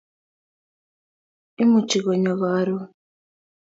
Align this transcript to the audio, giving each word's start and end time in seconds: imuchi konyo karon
imuchi 1.63 1.97
konyo 2.05 2.33
karon 2.41 2.81